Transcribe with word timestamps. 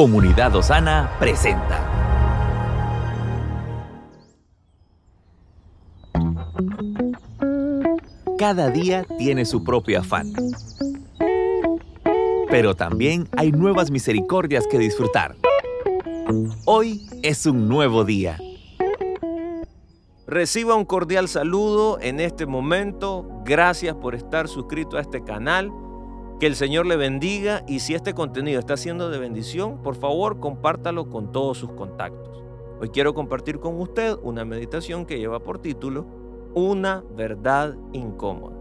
Comunidad 0.00 0.56
Osana 0.56 1.10
presenta. 1.18 1.78
Cada 8.38 8.70
día 8.70 9.04
tiene 9.18 9.44
su 9.44 9.62
propio 9.62 10.00
afán. 10.00 10.32
Pero 12.48 12.74
también 12.74 13.28
hay 13.36 13.52
nuevas 13.52 13.90
misericordias 13.90 14.66
que 14.66 14.78
disfrutar. 14.78 15.36
Hoy 16.64 17.06
es 17.20 17.44
un 17.44 17.68
nuevo 17.68 18.06
día. 18.06 18.38
Reciba 20.26 20.76
un 20.76 20.86
cordial 20.86 21.28
saludo 21.28 22.00
en 22.00 22.20
este 22.20 22.46
momento. 22.46 23.42
Gracias 23.44 23.94
por 23.96 24.14
estar 24.14 24.48
suscrito 24.48 24.96
a 24.96 25.02
este 25.02 25.22
canal. 25.22 25.70
Que 26.40 26.46
el 26.46 26.56
Señor 26.56 26.86
le 26.86 26.96
bendiga 26.96 27.64
y 27.68 27.80
si 27.80 27.94
este 27.94 28.14
contenido 28.14 28.58
está 28.60 28.78
siendo 28.78 29.10
de 29.10 29.18
bendición, 29.18 29.82
por 29.82 29.94
favor 29.94 30.40
compártalo 30.40 31.10
con 31.10 31.32
todos 31.32 31.58
sus 31.58 31.70
contactos. 31.72 32.42
Hoy 32.80 32.88
quiero 32.88 33.12
compartir 33.12 33.60
con 33.60 33.78
usted 33.78 34.16
una 34.22 34.46
meditación 34.46 35.04
que 35.04 35.18
lleva 35.18 35.40
por 35.40 35.58
título 35.60 36.06
Una 36.54 37.04
verdad 37.14 37.76
incómoda. 37.92 38.56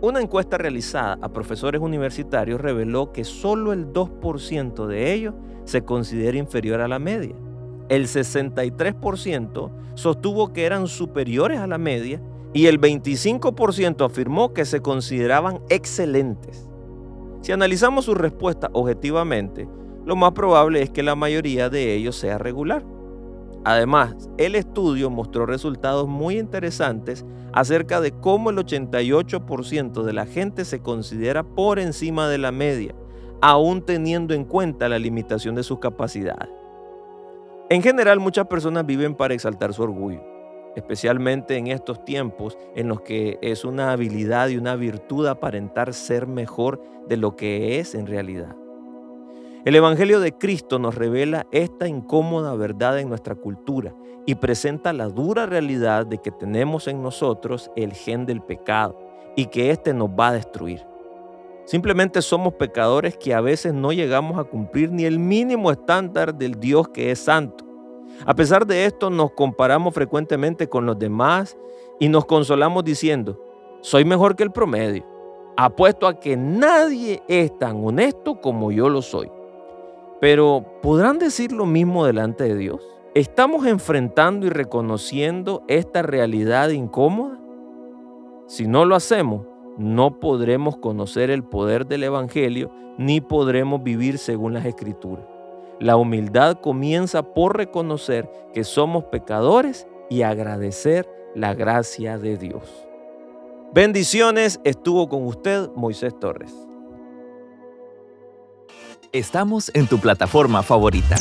Una 0.00 0.20
encuesta 0.20 0.58
realizada 0.58 1.20
a 1.22 1.28
profesores 1.28 1.80
universitarios 1.80 2.60
reveló 2.60 3.12
que 3.12 3.22
solo 3.22 3.72
el 3.72 3.92
2% 3.92 4.86
de 4.86 5.12
ellos 5.12 5.34
se 5.62 5.82
considera 5.82 6.36
inferior 6.36 6.80
a 6.80 6.88
la 6.88 6.98
media. 6.98 7.36
El 7.88 8.08
63% 8.08 9.70
sostuvo 9.94 10.52
que 10.52 10.64
eran 10.64 10.88
superiores 10.88 11.60
a 11.60 11.68
la 11.68 11.78
media 11.78 12.20
y 12.52 12.66
el 12.66 12.80
25% 12.80 14.04
afirmó 14.04 14.52
que 14.52 14.64
se 14.64 14.80
consideraban 14.80 15.60
excelentes. 15.68 16.68
Si 17.42 17.52
analizamos 17.52 18.06
su 18.06 18.14
respuesta 18.14 18.70
objetivamente, 18.72 19.68
lo 20.04 20.16
más 20.16 20.32
probable 20.32 20.82
es 20.82 20.90
que 20.90 21.02
la 21.02 21.14
mayoría 21.14 21.70
de 21.70 21.94
ellos 21.94 22.16
sea 22.16 22.38
regular. 22.38 22.84
Además, 23.64 24.14
el 24.38 24.54
estudio 24.54 25.10
mostró 25.10 25.46
resultados 25.46 26.08
muy 26.08 26.38
interesantes 26.38 27.24
acerca 27.52 28.00
de 28.00 28.12
cómo 28.12 28.50
el 28.50 28.56
88% 28.56 30.02
de 30.02 30.12
la 30.12 30.26
gente 30.26 30.64
se 30.64 30.80
considera 30.80 31.42
por 31.42 31.78
encima 31.78 32.28
de 32.28 32.38
la 32.38 32.52
media, 32.52 32.94
aún 33.42 33.82
teniendo 33.82 34.34
en 34.34 34.44
cuenta 34.44 34.88
la 34.88 34.98
limitación 34.98 35.54
de 35.54 35.62
sus 35.62 35.78
capacidades. 35.78 36.48
En 37.68 37.82
general, 37.82 38.18
muchas 38.18 38.46
personas 38.46 38.86
viven 38.86 39.14
para 39.14 39.34
exaltar 39.34 39.72
su 39.72 39.82
orgullo 39.82 40.29
especialmente 40.76 41.56
en 41.56 41.66
estos 41.66 42.04
tiempos 42.04 42.56
en 42.74 42.88
los 42.88 43.00
que 43.02 43.38
es 43.42 43.64
una 43.64 43.92
habilidad 43.92 44.48
y 44.48 44.56
una 44.56 44.76
virtud 44.76 45.26
aparentar 45.26 45.94
ser 45.94 46.26
mejor 46.26 46.82
de 47.08 47.16
lo 47.16 47.36
que 47.36 47.78
es 47.78 47.94
en 47.94 48.06
realidad. 48.06 48.56
El 49.64 49.76
Evangelio 49.76 50.20
de 50.20 50.32
Cristo 50.32 50.78
nos 50.78 50.94
revela 50.94 51.46
esta 51.52 51.86
incómoda 51.86 52.54
verdad 52.54 52.98
en 52.98 53.10
nuestra 53.10 53.34
cultura 53.34 53.94
y 54.24 54.36
presenta 54.36 54.92
la 54.92 55.08
dura 55.08 55.44
realidad 55.44 56.06
de 56.06 56.18
que 56.18 56.30
tenemos 56.30 56.88
en 56.88 57.02
nosotros 57.02 57.70
el 57.76 57.92
gen 57.92 58.24
del 58.24 58.40
pecado 58.40 58.98
y 59.36 59.46
que 59.46 59.70
éste 59.70 59.92
nos 59.92 60.08
va 60.08 60.28
a 60.28 60.32
destruir. 60.32 60.86
Simplemente 61.66 62.22
somos 62.22 62.54
pecadores 62.54 63.16
que 63.16 63.34
a 63.34 63.40
veces 63.40 63.74
no 63.74 63.92
llegamos 63.92 64.38
a 64.38 64.44
cumplir 64.44 64.90
ni 64.92 65.04
el 65.04 65.18
mínimo 65.18 65.70
estándar 65.70 66.34
del 66.34 66.58
Dios 66.58 66.88
que 66.88 67.10
es 67.10 67.18
santo 67.18 67.69
a 68.26 68.34
pesar 68.34 68.66
de 68.66 68.84
esto, 68.84 69.10
nos 69.10 69.32
comparamos 69.32 69.94
frecuentemente 69.94 70.68
con 70.68 70.86
los 70.86 70.98
demás 70.98 71.56
y 71.98 72.08
nos 72.08 72.26
consolamos 72.26 72.84
diciendo, 72.84 73.38
soy 73.80 74.04
mejor 74.04 74.36
que 74.36 74.42
el 74.42 74.50
promedio. 74.50 75.04
Apuesto 75.56 76.06
a 76.06 76.18
que 76.18 76.36
nadie 76.36 77.22
es 77.28 77.56
tan 77.58 77.84
honesto 77.84 78.40
como 78.40 78.72
yo 78.72 78.88
lo 78.88 79.02
soy. 79.02 79.30
Pero, 80.20 80.64
¿podrán 80.82 81.18
decir 81.18 81.52
lo 81.52 81.66
mismo 81.66 82.04
delante 82.04 82.44
de 82.44 82.56
Dios? 82.56 82.80
¿Estamos 83.14 83.66
enfrentando 83.66 84.46
y 84.46 84.50
reconociendo 84.50 85.62
esta 85.66 86.02
realidad 86.02 86.68
incómoda? 86.70 87.38
Si 88.46 88.66
no 88.66 88.84
lo 88.84 88.94
hacemos, 88.94 89.46
no 89.78 90.20
podremos 90.20 90.76
conocer 90.76 91.30
el 91.30 91.42
poder 91.42 91.86
del 91.86 92.04
Evangelio 92.04 92.70
ni 92.98 93.20
podremos 93.20 93.82
vivir 93.82 94.18
según 94.18 94.52
las 94.52 94.66
Escrituras. 94.66 95.24
La 95.80 95.96
humildad 95.96 96.60
comienza 96.60 97.22
por 97.22 97.56
reconocer 97.56 98.30
que 98.52 98.64
somos 98.64 99.04
pecadores 99.04 99.86
y 100.10 100.22
agradecer 100.22 101.08
la 101.34 101.54
gracia 101.54 102.18
de 102.18 102.36
Dios. 102.36 102.62
Bendiciones, 103.72 104.60
estuvo 104.64 105.08
con 105.08 105.26
usted 105.26 105.70
Moisés 105.74 106.12
Torres. 106.20 106.52
Estamos 109.12 109.70
en 109.72 109.86
tu 109.86 109.98
plataforma 109.98 110.62
favorita. 110.62 111.16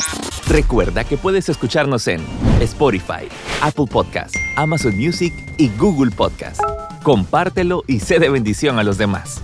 Recuerda 0.49 1.05
que 1.05 1.15
puedes 1.15 1.47
escucharnos 1.47 2.09
en 2.09 2.19
Spotify, 2.59 3.29
Apple 3.61 3.85
Podcasts, 3.89 4.37
Amazon 4.57 4.97
Music 4.97 5.33
y 5.57 5.69
Google 5.77 6.11
Podcasts. 6.11 6.61
Compártelo 7.03 7.83
y 7.87 8.01
sé 8.01 8.19
de 8.19 8.29
bendición 8.29 8.77
a 8.77 8.83
los 8.83 8.97
demás. 8.97 9.41